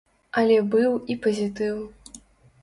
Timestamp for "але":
0.41-0.55